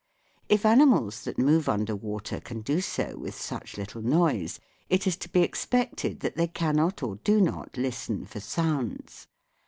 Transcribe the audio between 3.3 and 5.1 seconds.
such little noise, it